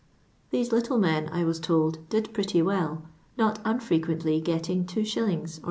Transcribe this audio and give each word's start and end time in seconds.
These 0.49 0.71
little 0.71 0.97
men, 0.97 1.29
I 1.31 1.43
was 1.43 1.59
told, 1.59 2.09
did 2.09 2.33
pretty 2.33 2.63
well, 2.63 3.03
not 3.37 3.63
unfroqueutly 3.63 4.43
getting 4.43 4.83
2^. 4.83 4.97
or 4.97 5.01
'2s. 5.37 5.59